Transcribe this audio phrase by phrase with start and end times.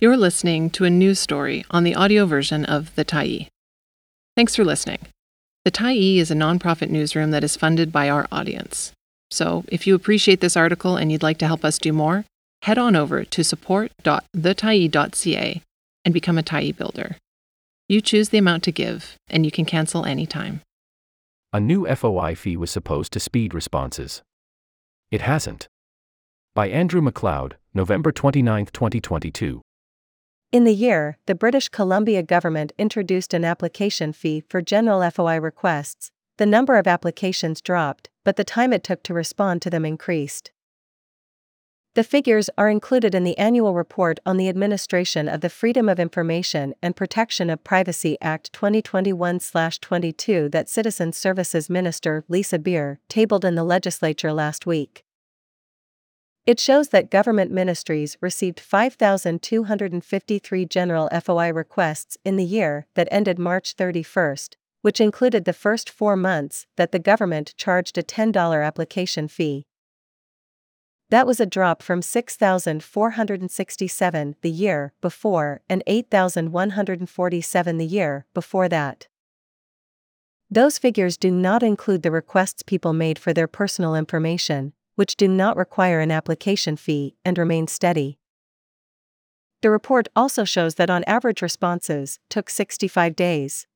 [0.00, 3.48] You're listening to a news story on the audio version of The Tyee.
[4.36, 5.00] Thanks for listening.
[5.64, 8.92] The Tyee is a nonprofit newsroom that is funded by our audience.
[9.32, 12.24] So, if you appreciate this article and you'd like to help us do more,
[12.62, 15.62] head on over to support.thetyee.ca
[16.04, 17.16] and become a Tyee builder.
[17.88, 20.60] You choose the amount to give, and you can cancel anytime.
[21.52, 24.22] A new FOI fee was supposed to speed responses.
[25.10, 25.66] It hasn't.
[26.54, 29.60] By Andrew MacLeod, November 29, 2022.
[30.50, 36.10] In the year, the British Columbia government introduced an application fee for general FOI requests.
[36.38, 40.50] The number of applications dropped, but the time it took to respond to them increased.
[41.94, 46.00] The figures are included in the annual report on the administration of the Freedom of
[46.00, 49.40] Information and Protection of Privacy Act 2021
[49.82, 55.04] 22 that Citizen Services Minister Lisa Beare tabled in the legislature last week.
[56.48, 63.38] It shows that government ministries received 5,253 general FOI requests in the year that ended
[63.38, 64.36] March 31,
[64.80, 69.66] which included the first four months that the government charged a $10 application fee.
[71.10, 79.06] That was a drop from 6,467 the year before and 8,147 the year before that.
[80.50, 85.28] Those figures do not include the requests people made for their personal information, which do
[85.28, 88.18] not require an application fee and remain steady.
[89.62, 93.68] The report also shows that on average responses took 65 days.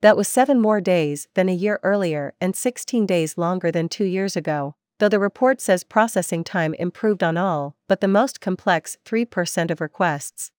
[0.00, 4.04] That was 7 more days than a year earlier and 16 days longer than 2
[4.04, 8.96] years ago, though the report says processing time improved on all but the most complex
[9.04, 10.52] 3% of requests.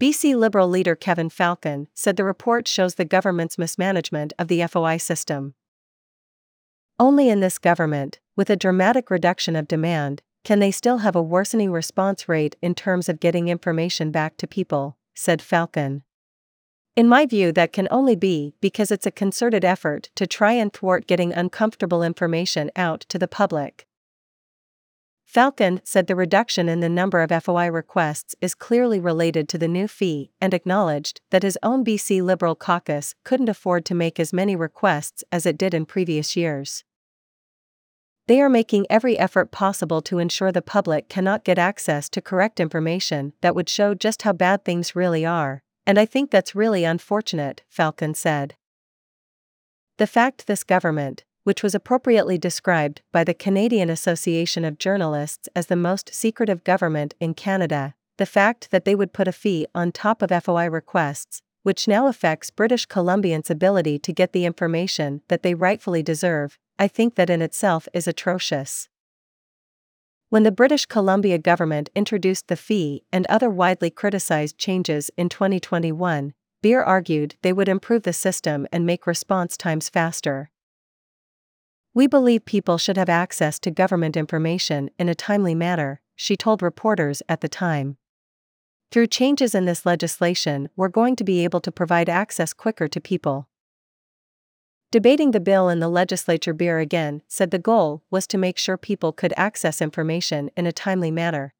[0.00, 4.96] BC Liberal leader Kevin Falcon said the report shows the government's mismanagement of the FOI
[4.96, 5.52] system.
[7.00, 11.22] Only in this government, with a dramatic reduction of demand, can they still have a
[11.22, 16.02] worsening response rate in terms of getting information back to people, said Falcon.
[16.96, 20.70] In my view, that can only be because it's a concerted effort to try and
[20.70, 23.86] thwart getting uncomfortable information out to the public.
[25.24, 29.68] Falcon said the reduction in the number of FOI requests is clearly related to the
[29.68, 34.34] new fee and acknowledged that his own BC Liberal caucus couldn't afford to make as
[34.34, 36.84] many requests as it did in previous years.
[38.30, 42.60] They are making every effort possible to ensure the public cannot get access to correct
[42.60, 46.84] information that would show just how bad things really are, and I think that's really
[46.84, 48.54] unfortunate, Falcon said.
[49.98, 55.66] The fact this government, which was appropriately described by the Canadian Association of Journalists as
[55.66, 59.90] the most secretive government in Canada, the fact that they would put a fee on
[59.90, 65.42] top of FOI requests, which now affects British Columbians' ability to get the information that
[65.42, 68.88] they rightfully deserve, I think that in itself is atrocious.
[70.30, 76.32] When the British Columbia government introduced the fee and other widely criticized changes in 2021,
[76.62, 80.50] Beare argued they would improve the system and make response times faster.
[81.92, 86.62] We believe people should have access to government information in a timely manner, she told
[86.62, 87.98] reporters at the time.
[88.90, 93.00] Through changes in this legislation, we're going to be able to provide access quicker to
[93.02, 93.48] people.
[94.90, 98.76] Debating the bill in the legislature, Beare again said the goal was to make sure
[98.76, 101.54] people could access information in a timely manner.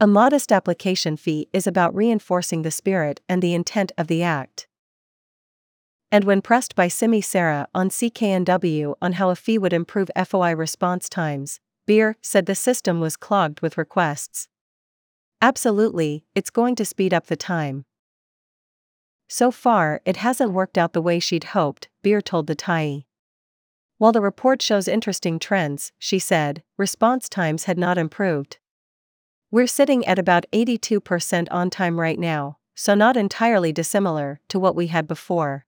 [0.00, 4.66] A modest application fee is about reinforcing the spirit and the intent of the Act.
[6.10, 10.56] And when pressed by Simi Sara on CKNW on how a fee would improve FOI
[10.56, 14.48] response times, Beare said the system was clogged with requests.
[15.40, 17.84] Absolutely, it's going to speed up the time.
[19.32, 23.06] So far, it hasn't worked out the way she'd hoped, Beare told the Tyee.
[23.96, 28.58] While the report shows interesting trends, she said, response times had not improved.
[29.50, 34.76] We're sitting at about 82% on time right now, so not entirely dissimilar to what
[34.76, 35.64] we had before.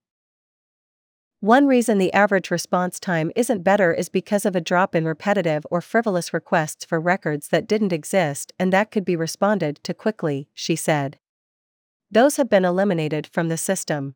[1.39, 5.65] One reason the average response time isn't better is because of a drop in repetitive
[5.71, 10.49] or frivolous requests for records that didn't exist and that could be responded to quickly,
[10.53, 11.17] she said.
[12.15, 14.15] Those have been eliminated from the system.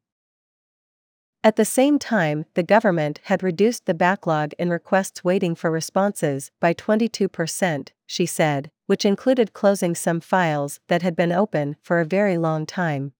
[1.43, 6.49] At the same time, the government had reduced the backlog in requests waiting for responses
[6.61, 12.05] by 22%, she said, which included closing some files that had been open for a
[12.05, 13.11] very long time.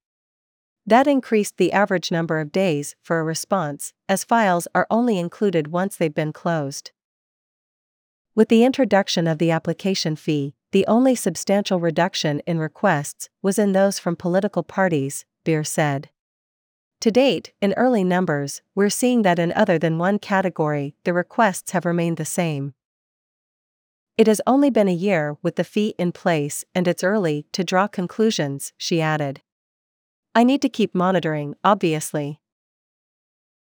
[0.85, 5.67] That increased the average number of days for a response, as files are only included
[5.67, 6.91] once they've been closed.
[8.33, 13.71] With the introduction of the application fee, the only substantial reduction in requests was in
[13.71, 16.09] those from political parties, Beare said.
[17.01, 21.71] To date, in early numbers, we're seeing that in other than one category, the requests
[21.71, 22.73] have remained the same.
[24.17, 27.63] It has only been a year with the fee in place and it's early to
[27.63, 29.41] draw conclusions, she added.
[30.35, 32.41] I need to keep monitoring, obviously.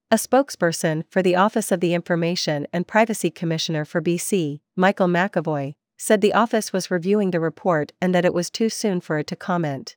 [0.09, 5.75] A spokesperson for the Office of the Information and Privacy Commissioner for BC, Michael McEvoy,
[5.97, 9.27] said the office was reviewing the report and that it was too soon for it
[9.27, 9.97] to comment.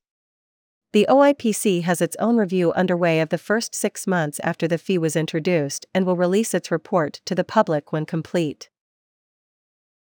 [0.92, 4.98] The OIPC has its own review underway of the first six months after the fee
[4.98, 8.69] was introduced and will release its report to the public when complete.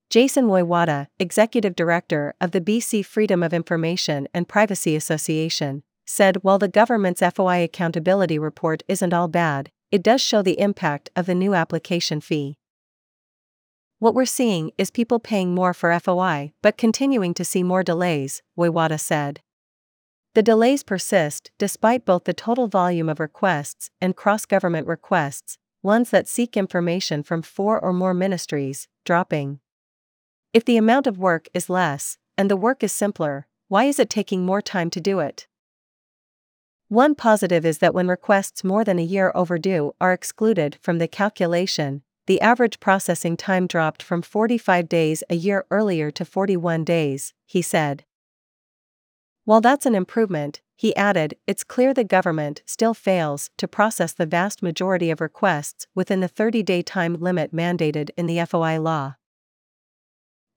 [0.10, 6.58] Jason Woywada, Executive Director of the BC Freedom of Information and Privacy Association, said while
[6.58, 11.36] the government's FOI accountability report isn't all bad, it does show the impact of the
[11.36, 12.58] new application fee.
[14.00, 18.44] What we're seeing is people paying more for FOI but continuing to see more delays,
[18.56, 19.42] Woywada said.
[20.36, 26.12] The delays persist despite both the total volume of requests and cross government requests, ones
[26.12, 29.62] that seek information from four or more ministries, dropping.
[30.54, 34.12] If the amount of work is less, and the work is simpler, why is it
[34.12, 35.48] taking more time to do it?
[36.88, 41.08] One positive is that when requests more than a year overdue are excluded from the
[41.08, 47.34] calculation, the average processing time dropped from 45 days a year earlier to 41 days,
[47.46, 48.04] he said.
[49.46, 54.26] While that's an improvement, he added, it's clear the government still fails to process the
[54.26, 59.16] vast majority of requests within the 30 day time limit mandated in the FOI law.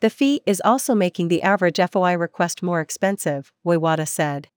[0.00, 4.48] The fee is also making the average FOI request more expensive, Woywada said.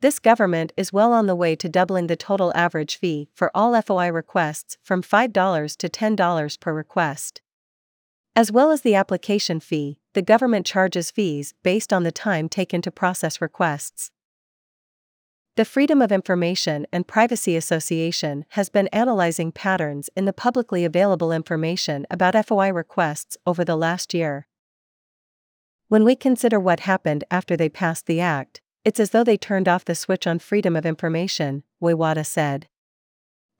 [0.00, 3.80] This government is well on the way to doubling the total average fee for all
[3.82, 7.40] FOI requests from $5 to $10 per request.
[8.36, 12.80] As well as the application fee, the government charges fees based on the time taken
[12.82, 14.12] to process requests.
[15.56, 21.32] The Freedom of Information and Privacy Association has been analyzing patterns in the publicly available
[21.32, 24.46] information about FOI requests over the last year.
[25.88, 29.68] When we consider what happened after they passed the Act, it's as though they turned
[29.68, 32.68] off the switch on freedom of information, Woywada said.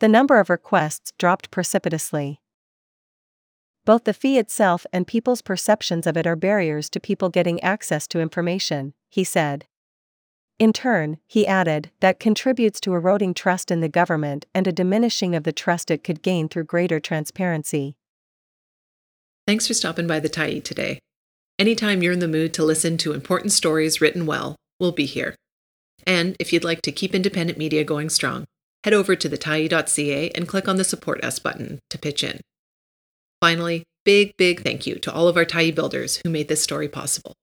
[0.01, 2.41] The number of requests dropped precipitously.
[3.85, 8.07] Both the fee itself and people's perceptions of it are barriers to people getting access
[8.09, 9.67] to information, he said.
[10.59, 15.35] In turn, he added, that contributes to eroding trust in the government and a diminishing
[15.35, 17.97] of the trust it could gain through greater transparency.
[19.47, 20.99] Thanks for stopping by the Tyee today.
[21.59, 25.35] Anytime you're in the mood to listen to important stories written well, we'll be here.
[26.07, 28.47] And if you'd like to keep independent media going strong,
[28.85, 32.41] head over to thetyee.ca and click on the Support Us button to pitch in.
[33.41, 36.89] Finally, big, big thank you to all of our Tyee builders who made this story
[36.89, 37.35] possible.